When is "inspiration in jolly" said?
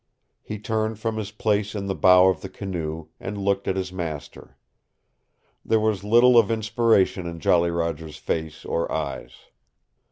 6.49-7.69